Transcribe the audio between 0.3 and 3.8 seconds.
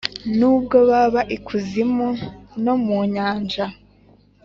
N’ ubwo bab’ikuzimu no mu Nyanja,